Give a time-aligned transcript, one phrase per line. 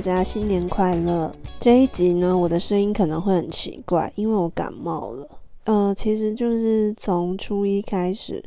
[0.00, 1.30] 大家新年快乐！
[1.60, 5.28] 这一集呢，我的声音可能会很奇怪，因为我感冒了。
[5.64, 8.42] 呃，其实就是从初一开始，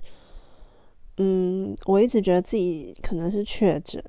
[1.18, 4.04] 嗯，我一直觉得自己可能是确诊，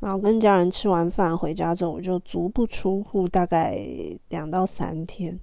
[0.00, 3.80] 然后跟家人吃完饭回家之后，我就足不出户，大概
[4.28, 5.40] 两到三天。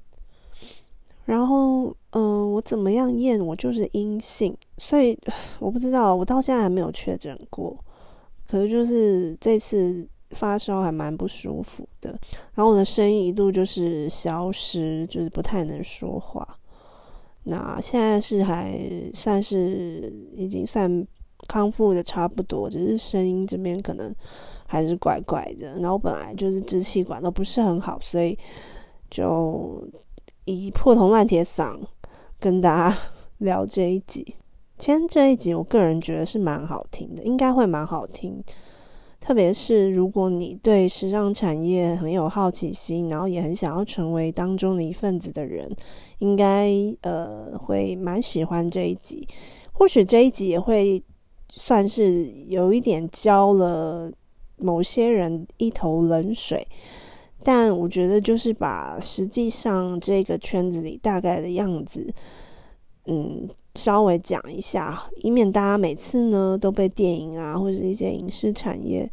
[1.25, 5.17] 然后，嗯，我怎么样验，我就是阴性，所以
[5.57, 7.75] 我不知道，我到现在还没有确诊过。
[8.47, 12.09] 可是就是这次发烧还蛮不舒服的，
[12.55, 16.45] 然后我的声音一度就是消失，就是不太能说话。
[17.43, 18.79] 那现在是还
[19.13, 21.05] 算是已经算
[21.47, 24.13] 康复的差不多，只是声音这边可能
[24.65, 25.79] 还是怪怪的。
[25.79, 28.37] 然后本来就是支气管都不是很好，所以
[29.09, 29.87] 就。
[30.45, 31.79] 以破铜烂铁嗓
[32.37, 32.97] 跟大家
[33.39, 34.35] 聊这一集，
[34.77, 38.43] 其实这一集我个人觉得是蛮好听的，应该会蛮好听。
[39.25, 45.73] 特别是如果你对时尚产业很有好奇心，然后也很想要成为当中的一份子的人，
[46.19, 46.69] 应该
[47.03, 49.25] 呃会蛮喜欢这一集。
[49.71, 51.01] 或许这一集也会
[51.49, 54.11] 算是有一点浇了
[54.57, 56.67] 某些人一头冷水。
[57.41, 62.13] 但我觉得就是把实际上这个圈子里大概的样子，
[63.05, 69.09] 嗯，稍微讲一下，以免大家每次呢都被电影啊或者一些影视产业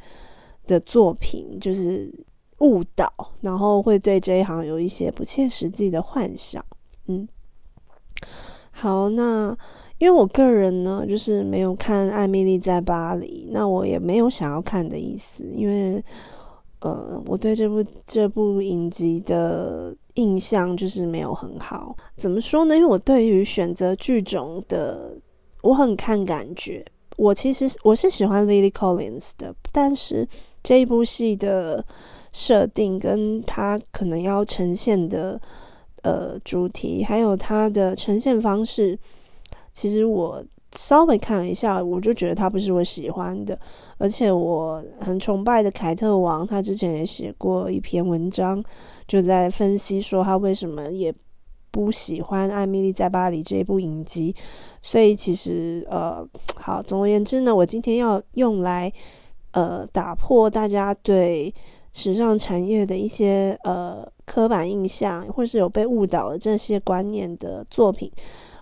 [0.67, 2.13] 的作品就是
[2.59, 6.65] 误导，然后会对这一行有一些不切实际的幻想。
[7.07, 7.27] 嗯，
[8.71, 9.57] 好，那
[9.99, 16.05] 因为我个人呢就是没有看《艾米丽在巴黎》，那我也没有想要看的意思，因为。
[16.81, 21.97] 呃，我对这部这部影集的印象就是没有很好。
[22.17, 22.75] 怎么说呢？
[22.75, 25.15] 因为我对于选择剧种的，
[25.63, 26.85] 我很看感觉。
[27.17, 30.27] 我其实我是喜欢 Lily Collins 的，但是
[30.63, 31.85] 这一部戏的
[32.33, 35.39] 设定跟他可能要呈现的
[36.01, 38.99] 呃主题，还有他的呈现方式，
[39.75, 40.43] 其实我
[40.77, 43.59] 稍微看了一下，我就觉得他不是我喜欢的。
[43.99, 48.63] 而且我很崇拜的凯特王，他之前也写过一篇文章，
[49.07, 51.13] 就在分析说他为什么也
[51.71, 54.35] 不喜欢《艾米丽在巴黎》这部影集。
[54.81, 56.27] 所以其实呃，
[56.57, 58.91] 好，总而言之呢，我今天要用来
[59.53, 61.53] 呃打破大家对
[61.93, 68.11] 时尚产业的一些呃刻板印象，或是有被误导的这些观念的作品，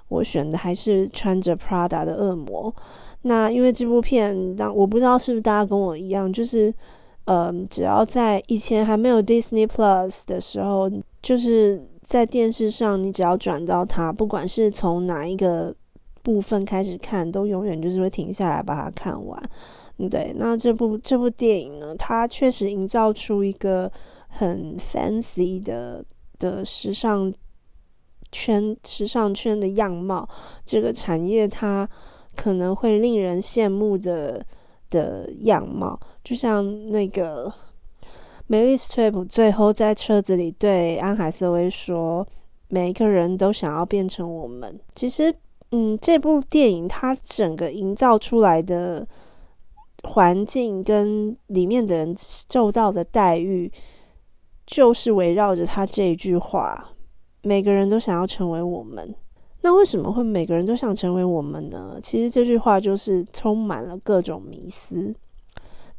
[0.08, 2.74] 我选的还是穿着 Prada 的恶魔。
[3.22, 6.72] 那因为这部片，当我不知道是不是大家跟我一样，就是，
[7.24, 15.74] 呃，只要在以前还没有 Disney Plus 的时候，就是在电视上，你只要转到它，不管是从哪一个
[16.22, 19.42] 部分开始看，都永远就是会停下来把它看完。
[20.08, 23.90] 对，那这部这部电影呢，它确实营造出一个
[24.28, 26.04] 很 fancy 的
[26.38, 27.32] 的时尚
[28.32, 30.28] 圈、时尚圈的样貌，
[30.64, 31.88] 这个产业它。
[32.36, 34.40] 可能会令人羡慕的
[34.90, 37.52] 的样貌，就像那个
[38.46, 42.24] 梅丽斯特普最后在车子里对安海瑟薇说
[42.70, 45.34] ：“每一个人都想要变成我们。”其实，
[45.72, 49.04] 嗯，这部电影它整个营造出来的
[50.04, 53.68] 环境跟里面的人受到的待遇，
[54.64, 56.90] 就是围绕着他这一句话
[57.48, 59.14] ：“每个人都想要成为我们。”
[59.62, 61.98] 那为什么会每个人都想成为我们呢？
[62.00, 65.12] 其实这句话就是充满了各种迷思。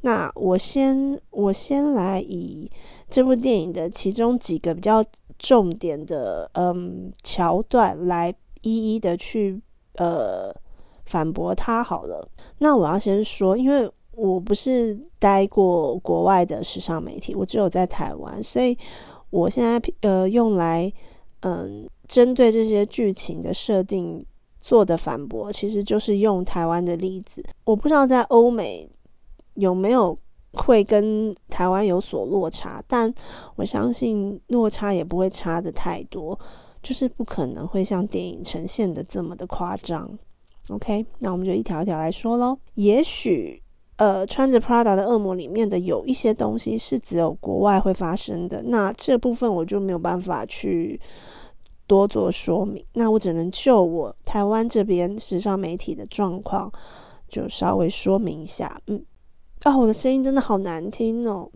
[0.02, 2.72] 那我先我先来以
[3.10, 5.04] 这部电影的其中几个比较
[5.38, 9.62] 重点的嗯桥段来一一的去
[9.98, 10.56] 呃
[11.06, 12.26] 反驳他好了。
[12.60, 18.78] 那我要先说，因为我不是待过国外的时尚媒体，我只有在台湾，所以
[19.32, 20.92] 我现在呃用来
[21.42, 21.90] 嗯。
[22.10, 24.26] 针对这些剧情的设定
[24.60, 27.44] 做的反驳，其实就是用台湾的例子。
[27.66, 28.90] 我不知道在欧美
[29.54, 30.18] 有没有
[30.54, 33.14] 会跟台湾有所落差，但
[33.56, 36.38] 我相信落差也不会差的太多，
[36.82, 40.10] 就是不可能会像电影呈现的这么的夸张。
[40.70, 42.58] OK，那我们就一条一条来说喽。
[42.74, 43.62] 也许
[44.00, 51.00] 呃，穿着 Prada 的恶魔里面的有一些东西是只有国外会发生的，那这部分我就没有办法去。
[51.90, 56.72] 多做说明，那我只能就我台湾这边时尚媒体的状况，
[57.28, 58.80] 就稍微说明一下。
[58.86, 59.04] 嗯，
[59.64, 61.50] 啊，我的声音真的好难听哦。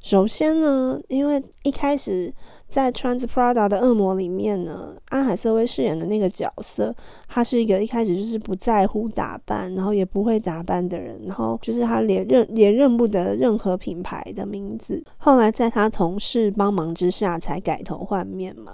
[0.00, 2.32] 首先呢，因为一开始
[2.68, 6.94] 在《Trans Prada》的恶魔里面呢，安海瑟薇饰演的那个角色，
[7.28, 15.02] 他是一个一开始就是不在乎打扮，然后也不会打扮的人，然后就是他连认也认不得任何品牌的名字。
[15.18, 18.72] 后来在他同事帮忙之下，才改头换面嘛。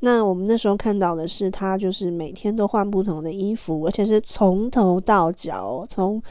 [0.00, 6.22] 那我们那时候看到的是，他就是每天都换不同的衣服，而且是从头到脚，从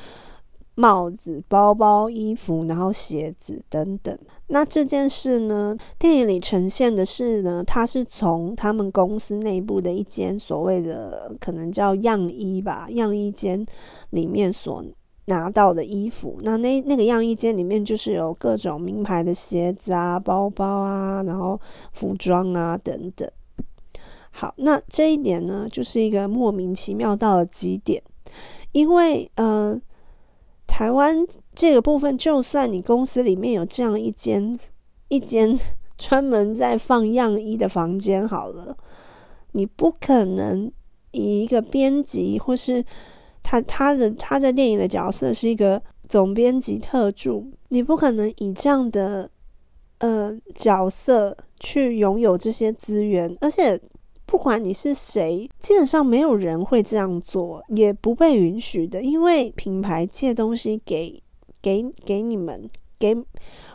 [0.76, 4.18] 帽子、包包、衣服，然后鞋子等等。
[4.48, 13.66] 那这件事呢，电影里呈现的是呢，他是从他们公司内部的一间所谓的可能叫样衣吧，样衣间
[14.12, 14.84] 里面所
[15.26, 16.40] 拿到的衣服。
[16.44, 21.60] 那那那个样衣间里面就是有各种名牌的鞋子啊、包包啊，然后
[21.94, 23.28] 服装啊等等。
[24.30, 28.04] 好，那这一点呢，就是一个莫名其妙到了极点，
[28.74, 29.80] 因为呃，
[30.68, 34.60] 台湾这个部分，就算你公司里面有这样一间
[35.08, 35.58] 一间
[35.98, 38.76] 专门在放样衣的房间，好了，
[39.54, 40.72] 你不可能
[41.12, 42.84] 以一个编辑或是
[43.42, 49.30] 他他的他在电影的角色是一个总编辑特助，你不可能以这样的
[50.00, 53.80] 呃角色去拥有这些资源，而且。
[54.36, 59.02] 不管你是谁，基本上没有人会这样做，也不被允许的。
[59.02, 61.24] 因为品牌借东西给
[61.62, 63.16] 给给你们，给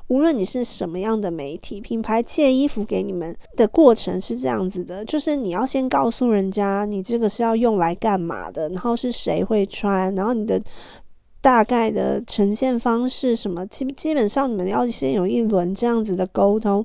[0.08, 10.60] 无论你是什么样的媒体，品牌借衣服给你们的过程是这样子的：，就是你要先告诉人家你这个是要用来干嘛的，然后是谁会穿，然后你的
[11.40, 16.84] 大概的呈现方式什么，基基本上你们要先有一轮这样子的沟通。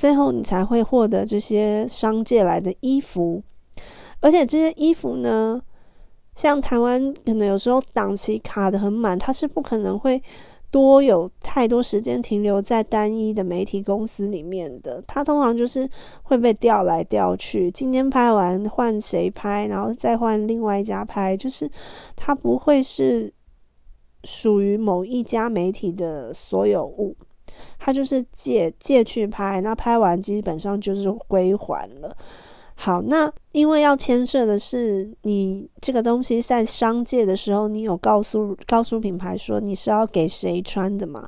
[0.00, 3.42] 最后，你才会获得这些商界来的衣服，
[4.20, 5.60] 而且这些衣服呢，
[6.34, 10.22] 像台湾可能有时候档期卡的很满，它是不可能会
[10.70, 15.04] 多有太多时间停留在单一的媒体公司里面的。
[15.06, 15.86] 它通常就是
[16.22, 21.70] 会被调来调去，今天拍完换谁拍，然后再换另外一家拍，就是
[22.16, 23.30] 它不会是
[24.24, 27.14] 属于某一家媒体的所有物。
[27.78, 32.16] 他就是借借去拍，那拍完基本上就是归还了。
[32.82, 41.22] 好，那因为要牵涉的是你这个东西在商界的时候，你有告诉告诉品牌说你是要给谁穿的嘛？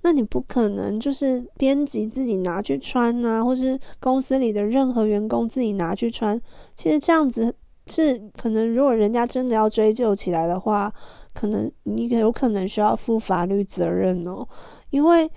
[0.00, 6.40] 那你不可能就是编辑自己拿去穿啊，或是公司里的任何员工自己拿去穿。
[6.74, 7.54] 其实这样子
[7.86, 10.90] 是可能，如果人家真的要追究起来的话，
[11.34, 14.48] 可能你有可能需要负法律责任哦，
[14.88, 15.30] 因为。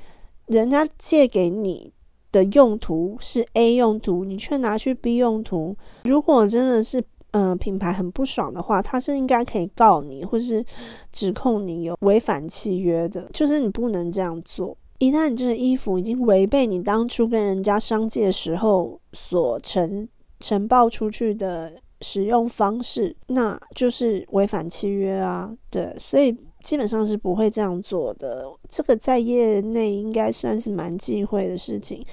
[0.47, 1.91] 人家借给你
[2.31, 5.75] 的用途是 A 用途，你却拿去 B 用途。
[6.03, 10.65] 如果真的是嗯品牌很不爽的话，他是应该可以告你，或是
[11.11, 13.29] 指控你有违反契约的。
[13.33, 14.77] 就是你不能这样做。
[14.99, 20.07] 一旦你这个衣服已经违背你当初跟人家商借时候所呈
[20.39, 25.53] 呈报出去的使用方式，那就是违反契约啊。
[25.69, 26.35] 对，所以。
[26.67, 32.05] 基本上是不会这样做的，这个在业内应该算是蛮忌讳的事情。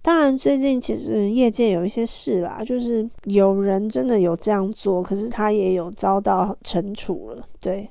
[0.00, 7.46] 当然，最近其实业界有一些事啦，就是有人真的有这样做，可是他也有遭到惩处了。
[7.60, 7.86] 对，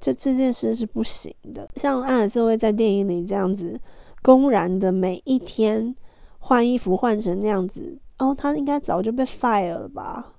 [0.00, 1.68] 这这件事是不行的。
[1.76, 3.80] 像安海瑟薇在电影里这样子，
[4.22, 5.94] 公然的每一天
[6.40, 10.32] 换衣服换成那样子，哦，他应该早就被 fire 了吧？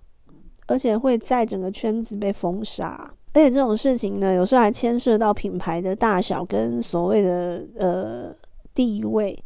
[0.67, 3.13] 而且会在整个圈子被封杀。
[3.33, 8.35] 而且这种事情呢，有时候还牵涉到品牌的大小跟所谓的呃
[8.75, 9.37] 地位。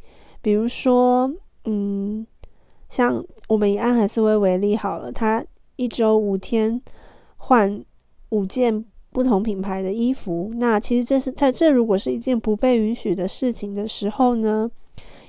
[0.41, 1.31] 比如说，
[1.63, 2.27] 嗯，
[2.89, 5.43] 像我们以安海瑟薇为例好了，他
[5.77, 6.81] 一周五天
[7.37, 7.81] 换
[8.29, 14.69] 五件不同品牌的衣服，那其实这是他这如果是一件不被允许的事情的时候呢，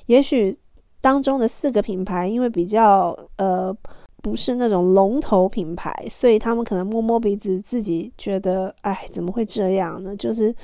[0.07, 0.59] 也许
[1.01, 3.77] 当中的四个品牌因为比较呃。
[4.23, 10.15] 不是那种龙头品牌，所以他们可能摸摸鼻子，自己觉得，哎，怎么会这样呢？
[10.17, 10.55] 就是，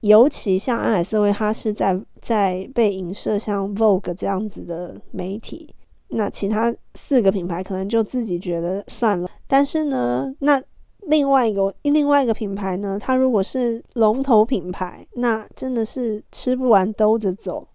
[0.00, 5.68] 尤其像安海瑟薇，他是在在被影射像 Vogue 这样子的媒体，
[6.08, 9.28] 那其他四个品牌可能就自己觉得算了。
[9.46, 10.60] 但是呢，那
[11.02, 17.66] 另外一个另外一个品牌呢，它如果是龙头品牌，那真的是吃不完兜着走。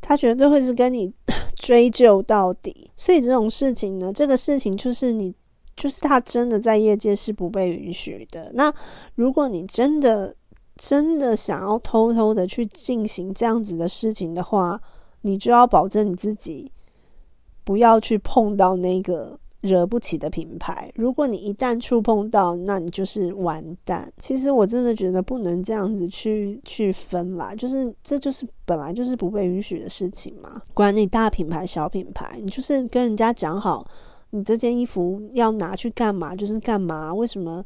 [0.00, 1.12] 他绝对会是跟你
[1.56, 5.34] 追究到底，所以这种事情呢，这个事情就是你，
[5.76, 8.50] 就是他真的在业界是不被允许的。
[8.54, 8.72] 那
[9.16, 10.34] 如果你真的
[10.76, 14.80] 真的想要偷偷的去进行这样子的事情的话，
[15.22, 16.70] 你就要保证你自己
[17.64, 20.90] 不要去碰到那个惹不起的品牌。
[20.94, 24.12] 如果你一旦触碰到，那你就是完蛋。
[24.18, 30.62] 其实我真的觉得不能这样子去去分啦，就是这就是本来就是不被允许的事情嘛。
[30.74, 33.84] 管你大品牌小品牌，你就是跟人家讲好，
[34.30, 37.12] 你这件衣服要拿去干嘛就是干嘛。
[37.12, 37.64] 为什么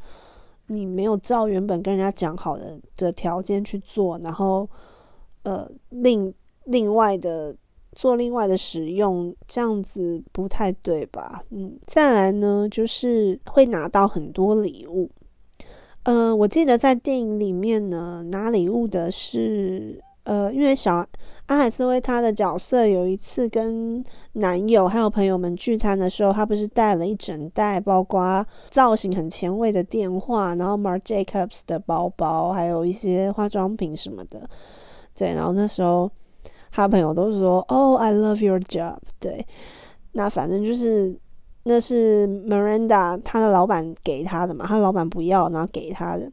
[0.69, 4.67] 你没有照原本跟人家讲好的的条件去做，然后
[5.43, 6.33] 呃另
[6.65, 7.55] 另外的。
[7.95, 11.43] 做另外的使用，这样子不太对吧？
[11.51, 15.11] 嗯，再来呢，就是会拿到很多礼物。
[16.05, 21.07] 呃，我记得在电影里面呢，拿礼物的是呃，因为小
[21.47, 34.49] 阿海瑟薇她的角色有一次跟男友还有朋友们聚餐的时候，她不是带了一整袋，包括造型很前卫的电话，然后 Marc Jacobs 的包包，还有一些化妆品什么的。
[35.15, 36.11] 对，然后那时候。
[36.75, 39.47] 他朋友都说：“Oh, I love your job。”对，
[40.13, 41.15] 那反正就是
[41.65, 46.33] 那是 Miranda 他的老板给他的嘛，他老板不要，然后给他的。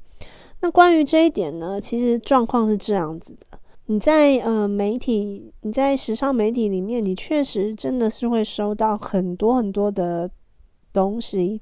[0.61, 10.31] 那关于这一点呢，其实状况是这样子的：你在呃媒体，你在时尚媒体里面，你确实真的是会收到很多很多的
[10.93, 11.61] 东西。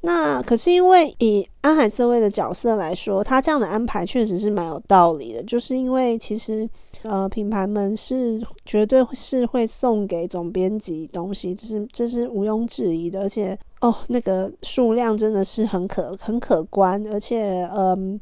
[0.00, 6.68] 那可是因为以安海瑟薇的角色来说，他这样的安排确实是蛮有道理的，就是因为其实。
[7.04, 13.20] 呃，品牌们是绝对是会送给总编辑东西，这是这是毋庸置疑的。
[13.20, 18.18] 而且哦，那个数量真的是很可很可观，而且嗯，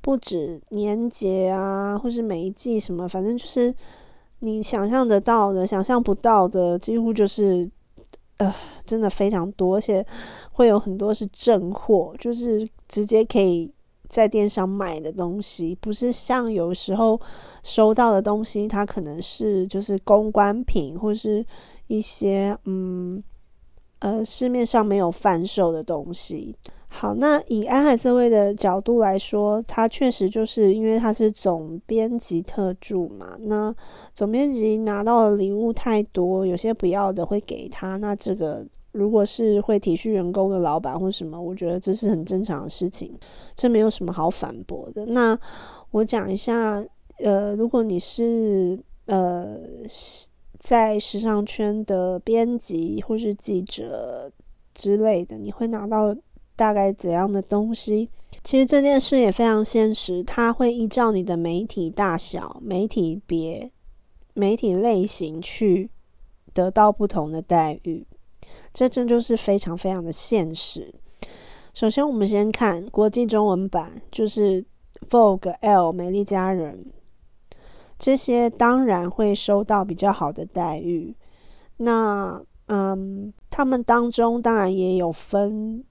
[0.00, 3.74] 不止年节啊，或是每一季什么，反正就是
[4.38, 7.70] 你想象得到的、想象不到的，几乎就是
[8.38, 8.54] 呃，
[8.86, 10.04] 真的非常多，而且
[10.52, 13.70] 会有很多是正货，就是直接可以。
[14.14, 17.20] 在电商买的东西，不是像有时候
[17.64, 21.44] 收到的东西，它可能是就是公关品，或是
[21.88, 23.20] 一些嗯
[23.98, 26.54] 呃市面上没有贩售的东西。
[26.86, 33.74] 好，那以安海瑟薇的角度来说，他确实就是因为他是总编辑特助嘛，那
[34.14, 38.64] 总编辑拿到的礼物太多，有些不要的会给他，那这个。
[38.94, 43.12] 如果是会体恤员工的老板或什么，我觉得这是很正常的事情，
[43.56, 45.04] 这没有什么好反驳的。
[45.06, 45.36] 那
[45.90, 46.84] 我讲一下，
[47.18, 49.58] 呃，如果你是呃
[50.60, 54.30] 在时尚圈的编辑或是记者
[54.72, 56.16] 之类的，你会拿到
[56.54, 58.08] 大概怎样的东西？
[58.44, 63.70] 其实这件事也非常现实，它会依照你的媒体大小、媒体别、
[64.34, 65.90] 媒体类型去
[66.52, 68.06] 得到不同的待遇。
[68.74, 70.92] 这真就是非常非常的现实。
[71.72, 74.64] 首先，我们先看国际中文版，就是
[75.08, 76.84] Vogue、L、美丽佳人
[77.98, 81.16] 这些，当然会收到比较好的待遇。
[81.76, 85.84] 那，嗯，他们当中当然也有分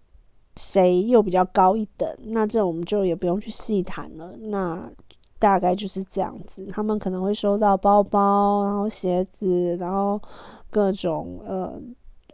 [0.57, 4.35] 谁又比较高一等，那这我们就也不用去细谈了。
[4.37, 4.91] 那
[5.39, 10.21] 大概就是这样子，他们可能会收到包包，然后鞋子，然后
[10.69, 11.81] 各种呃。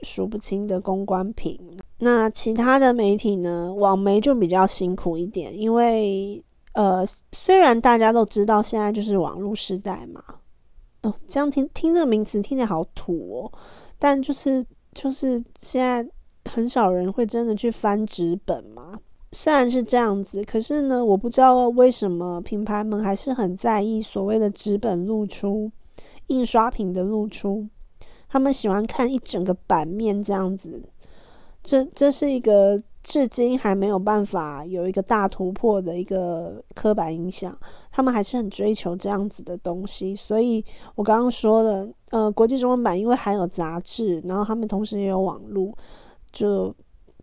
[0.03, 1.59] 数不清的公关品，
[1.99, 3.73] 那其他的媒体呢？
[3.73, 10.23] 网媒就比较辛苦一点，因为呃，虽然大家都知道现在就是网络时代嘛，
[11.01, 13.51] 哦，这样听听这个名词听起来好土哦，
[13.97, 16.07] 但就是就是现在
[16.49, 18.99] 很少人会真的去翻纸本嘛。
[19.31, 25.71] 虽然是这样子，可是呢，我不知道为什么品牌们还是很在意所谓的纸本露出、
[26.27, 27.67] 印刷品的露出。
[28.29, 30.83] 他们喜欢看一整个版面这样子，
[31.63, 37.57] 这这是一个至今还没有办法有一个大突破的一个刻板印象。
[37.91, 40.63] 他们还是很追求这样子的东西，所以
[40.95, 45.75] 我刚刚说的，呃，国际中文版因为还有杂志，然后他们同时也有网络，
[46.31, 46.74] 就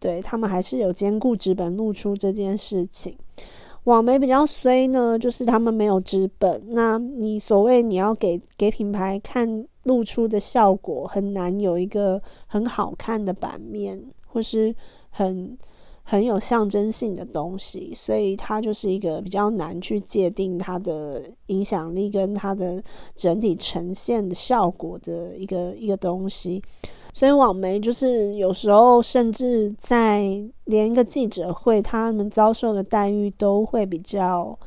[0.00, 3.16] 对他们还是有兼顾纸本露出这件事情。
[3.84, 9.64] 网媒比较衰呢，就是他们没有纸本，那你所谓你要给给品牌看。
[9.86, 14.74] 露出的效果很难有一个很好看的版面，或是
[15.10, 15.56] 很
[16.02, 22.82] 很有象征性的东西，所以它就是一个比较难去界定它的影响力跟它的
[23.14, 26.62] 整体呈现的效果的一个一个东西。
[27.12, 30.22] 所以网媒就是有时候甚至在
[30.64, 34.58] 连一个记者会，他们遭受的待遇都会比较。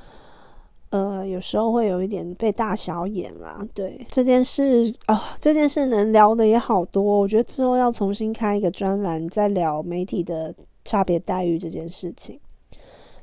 [0.91, 3.63] 呃，有时候会有一点被大小眼啦。
[3.75, 7.03] 对这件事啊，这件事能聊的也好多。
[7.03, 10.53] 我觉得之后要重新开一个专栏，再聊媒体的
[10.83, 12.39] 差别待遇这件事情，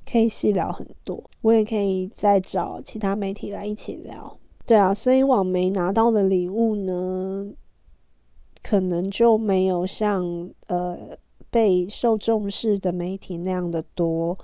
[0.09, 1.21] 可以细聊很多。
[1.41, 4.39] 我也可以再找其他媒体来一起聊。
[4.65, 7.51] 对啊，所以网媒拿到的礼物呢，
[8.63, 10.97] 可能就没有像呃
[11.51, 14.39] 被受重视的媒体那样的多。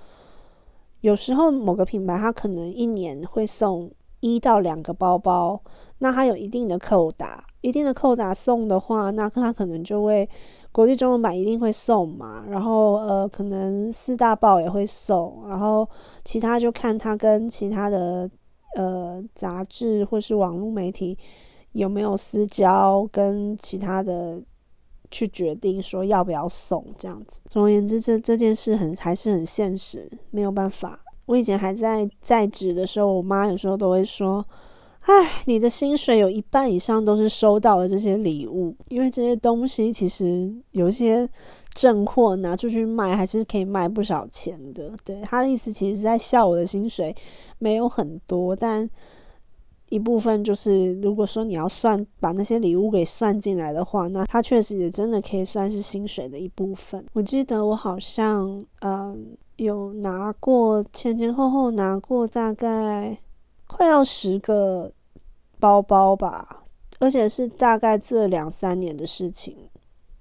[1.02, 3.90] 有时候某个品牌它可能一年会送
[4.20, 5.60] 一到两个包包，
[5.98, 10.28] 那它有一定的扣打，一定的扣打送的话，那它可能就会
[10.70, 15.86] 国际中文版一定会送嘛，然后呃可能四大报也会送，然后
[16.24, 18.30] 其他就看它跟其他的
[18.76, 21.18] 呃杂志或是网络媒体
[21.72, 24.40] 有没有私交，跟其他的
[25.12, 27.40] 去决定说要不要送这样子。
[27.48, 30.98] 总而言之，这这件事很还是很现实，没有办法。
[31.26, 34.44] 我以前还在在职的时候，我妈有时候都会说
[35.06, 35.12] ：“哎，
[35.44, 41.28] 你的薪水有一半以上都是收到了这些礼物，因为这些东西其实有些
[41.74, 47.14] 正货拿出去卖，还是可以卖不少钱的。”对她的意思，其实是在笑我的薪水
[47.58, 48.88] 没有很多，但
[49.92, 57.04] 一部分就是，如果说你要算把那些礼物给算进来的话，那它确实也真的可以算是薪水的一部分。
[57.12, 59.36] 我记得我好像嗯。
[59.56, 63.16] 有拿过前前后后拿过大概
[63.68, 64.90] 快要十个
[65.60, 66.64] 包包吧，
[66.98, 69.54] 而且是大概这两三年的事情。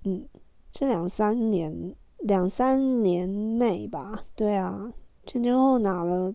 [0.03, 0.27] 嗯，
[0.69, 4.91] 这两三年两三年内吧，对啊，
[5.25, 6.31] 前前后后拿了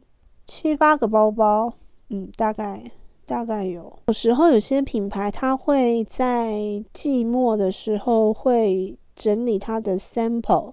[0.46, 1.72] 七八个包包。
[2.08, 2.90] 嗯，大概
[3.26, 3.92] 大概有。
[4.06, 10.73] 有时候有些品牌它会在季末的时候会整理它的 sample，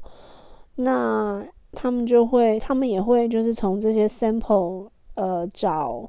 [0.76, 1.46] 那。
[1.76, 6.08] 他们就会，他们也会，就是从这些 sample，呃，找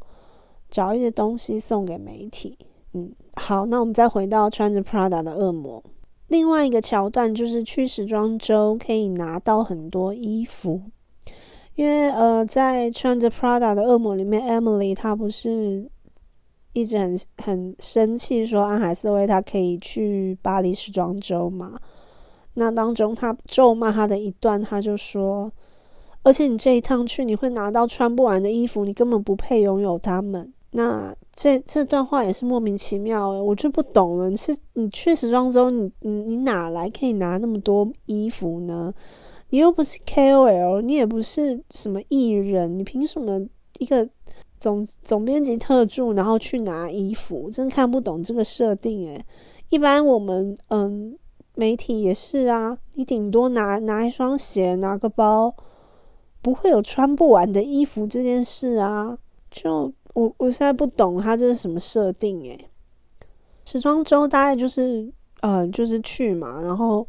[0.68, 2.58] 找一些东西送给媒体。
[2.92, 5.82] 嗯，好，那我们再回到穿着 Prada 的恶魔。
[6.28, 10.82] 另外一个桥段就是去时装周可以拿到很多衣服，
[11.76, 15.88] 因为呃，在穿着 Prada 的恶魔里面，Emily 她不是
[16.74, 21.74] 一直很很生气，说安海瑟薇她可以去巴黎时装周嘛？
[22.56, 25.50] 那当中，他咒骂他的一段，他就说
[26.22, 34.30] ：“而且你这一趟去，你会拿到穿不完的衣服，你根本不配拥有他们。”那这这段话也是莫名其妙诶，我就不懂了。
[34.30, 38.94] 你是你去时装周，你你你哪来可以拿那么多衣服呢？
[39.50, 43.40] 你又不是 KOL，你也不是什么艺人，你凭什么
[43.78, 44.08] 一个
[44.64, 47.50] 总总编辑特助，然后去拿衣服？
[47.50, 49.22] 真看不懂这个设定诶。
[49.68, 51.18] 一般我们嗯。
[51.56, 55.54] 媒体也是啊，你顶多拿拿一双鞋，拿个包，
[56.42, 59.16] 不会有穿不完的衣服这件事啊。
[59.52, 62.68] 就我我现在不懂他这是什么设定诶。
[63.64, 65.08] 时装周大概就是
[65.42, 67.06] 呃就是去嘛，然后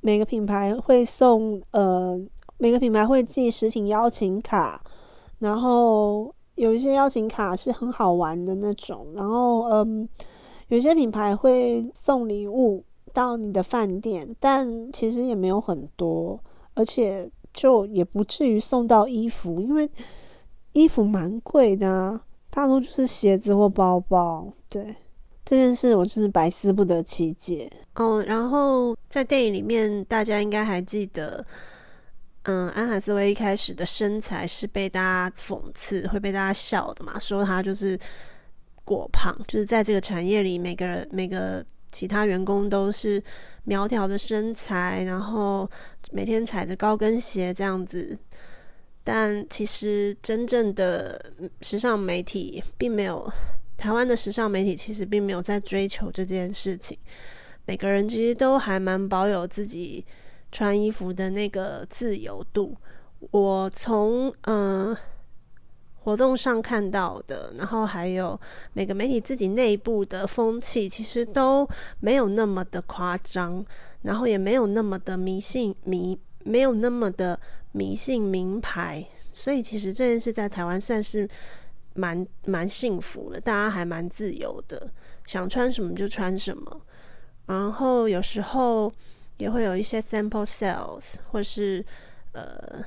[0.00, 2.20] 每个品牌会送呃
[2.58, 4.82] 每个品牌会寄实体邀请卡，
[5.38, 10.08] 然后有一些邀请卡是很好玩的那种，然后嗯
[10.68, 12.84] 有些品牌会送礼物。
[13.14, 16.40] 到你的饭店，但其实也没有很多，
[16.72, 19.86] 而且就也不至于送到衣服，因为
[20.72, 24.50] 衣服蛮贵的啊，大多就是鞋子或包包。
[24.70, 24.96] 对
[25.44, 27.70] 这件事，我真是百思不得其解。
[27.96, 31.44] 哦，然后在电影里面，大家应该还记得，
[32.42, 37.98] 嗯，安海瑟薇一开始的身材是被大家讽刺，会被大家笑的嘛，说她就是
[38.84, 41.64] 过胖，就是在这个产业里，每个人每个。
[41.94, 43.22] 其他员工都是
[43.64, 45.70] 苗条的身材，然后
[46.10, 48.16] 每天踩着高跟鞋这样子。
[49.04, 51.22] 但其实真正的
[51.60, 53.30] 时尚媒体并没有，
[53.76, 56.96] 台湾的时尚媒体其实并没有在追求这件事情。
[57.66, 60.02] 每个人其实都还蛮保有自己
[60.52, 62.76] 穿衣服的那个自由度。
[63.32, 64.96] 我从嗯。
[66.04, 68.36] 活动上看到的，然后还有
[68.72, 71.64] 每个媒体自己内部的风气，其实都
[72.00, 73.64] 没有那么的夸张，
[74.02, 77.38] 然后也没有那么的迷信迷，没有那么的
[77.70, 81.28] 迷信名牌，所以其实这件事在台湾算是
[81.94, 84.90] 蛮蛮幸福的，大家还蛮自由的，
[85.24, 86.80] 想穿什么就穿什么，
[87.46, 88.92] 然后有时候
[89.38, 91.84] 也会有一些 sample sales 或是
[92.32, 92.84] 呃。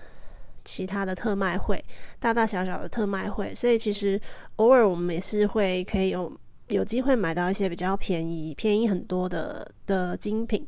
[0.67, 1.85] 其他的特卖会，
[2.17, 4.19] 大大小小的特卖会，所以其实
[4.55, 6.35] 偶尔我们也是会可以有
[6.69, 10.65] 有机会买到一些比较便宜、便宜很多的的精品。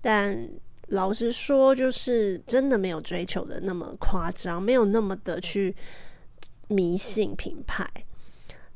[0.00, 0.48] 但
[0.86, 5.76] 老实说，就是真的没有追求的那么夸张，没有那么的去
[6.68, 7.86] 迷信品牌。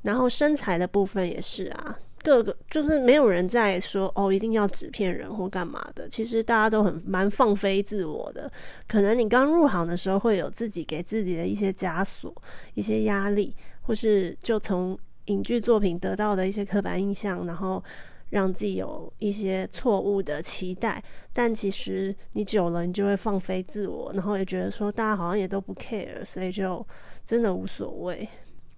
[0.03, 1.99] 然后身材的部分也是啊。
[2.25, 6.09] 各个就是没有人在说哦，一定要纸片人或干嘛的。
[6.09, 8.51] 其实大家都很蛮放飞自我的。
[8.89, 12.35] 可能你刚入行的时候会有自己给自己的一些枷锁、
[12.73, 17.85] 一些压力，或是就从影剧作品得到的一些刻板印象，然后
[18.31, 26.85] 让自己有一些错误的期待，但其实你久了，你就会放飞自我，然后也觉得说大家好像也都不 care，所以就
[27.23, 28.27] 真的无所谓。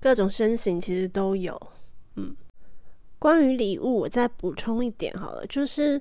[0.01, 1.61] 各种身形其实都有。
[2.17, 2.35] 嗯，
[3.27, 6.01] 关于礼物，我再补充一点好了，就是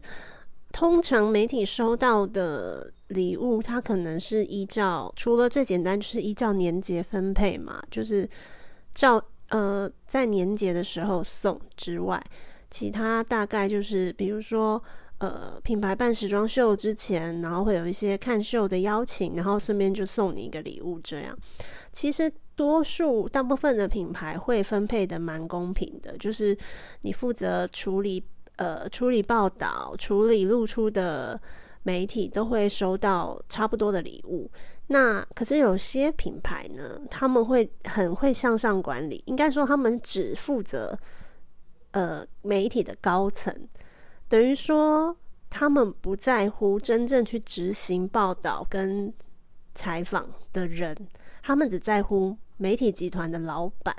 [0.71, 8.29] 通常媒体收到的礼物，它可能是依照除了最简单就是依照年节分配嘛，就是
[8.93, 12.23] 照呃在年节的时候送之外。
[12.69, 14.79] 其他大概就是，比如说，
[15.17, 21.35] 呃，品牌办时装秀之前，然后会有一些看秀的邀请，然后顺便就送你一个礼物，这样。
[21.95, 26.55] 其实多数大部分的品牌会分配的蛮公平的，就是
[27.01, 28.21] 你负责处理，
[28.57, 31.39] 呃，处理报道、处理露出的
[31.83, 34.51] 媒体都会收到差不多的礼物。
[34.87, 40.99] 那可是有些品牌呢，他们会很会向上管理，应该说他们只负责。
[41.95, 43.55] 呃，媒体的高层
[44.27, 45.15] 等于说，
[45.49, 49.13] 他们不在乎真正去执行报道跟
[49.73, 50.93] 采访的人，
[51.45, 53.95] 他们只在乎媒体集团的老板。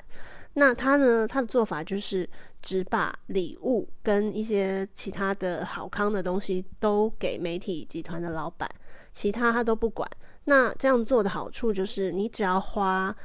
[0.55, 1.25] 那他呢？
[1.25, 2.29] 他的做法就是
[2.61, 8.69] 只把礼物跟一些其他的好康的东西都给媒体集团的老板，
[9.13, 10.09] 其他他都不管。
[10.43, 13.15] 那这样做的好处就是，你只要花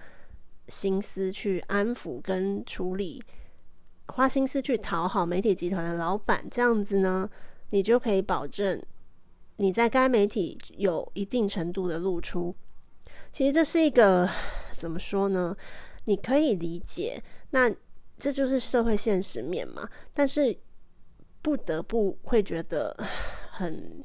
[0.68, 3.20] 心思去安抚跟处理。
[4.06, 7.28] 花心思去讨好媒体集团的老板，这样子呢，
[7.70, 8.80] 你就可以保证
[9.56, 12.54] 你在该媒体有一定程度的露出。
[13.32, 14.28] 其实这是一个
[14.76, 15.56] 怎么说呢？
[16.04, 17.72] 你可以理解，那
[18.18, 19.88] 这就是社会现实面嘛。
[20.12, 20.56] 但是
[21.40, 22.96] 不得不会觉得
[23.50, 24.04] 很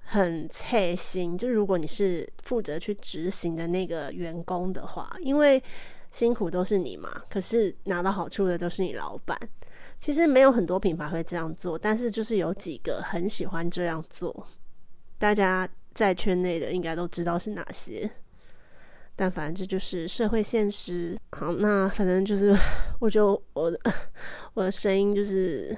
[0.00, 5.62] 很刺心，就如果你是负责去执行的那个员工的话，因为。
[6.12, 9.38] 辛苦都是你嘛，可是拿到好处的都是你老板。
[9.98, 14.46] 其实没有很多品牌会这样做，但是就是有几个很喜欢这样做。
[15.18, 18.10] 大家在圈内的应该都知道是哪些。
[19.16, 21.18] 但反正这就是社会现实。
[21.32, 22.54] 好，那反正就是，
[23.00, 23.80] 我就我的
[24.54, 25.76] 我的声音就是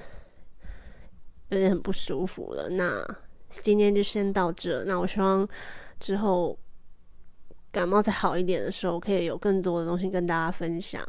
[1.48, 2.68] 有点很不舒服了。
[2.68, 3.03] 那
[3.48, 4.85] 今天就先到这。
[4.85, 5.48] 那我希望
[5.98, 6.59] 之后。
[7.70, 11.07] 感冒再好一点的时候，可以有更多的东西跟大家分享。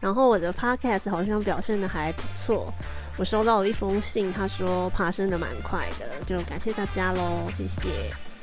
[0.00, 2.70] 然后我的 podcast 好像表现的还不错，
[3.18, 8.33] 我收到了一封信，他说爬升的蛮快的，就感谢大家喽，谢谢。